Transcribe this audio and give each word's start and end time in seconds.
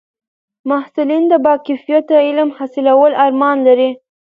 محصلین 0.69 1.23
د 1.31 1.33
با 1.45 1.53
کیفیته 1.65 2.15
علم 2.27 2.49
حاصلولو 2.57 3.15
ارمان 3.25 3.57
لري. 3.67 3.89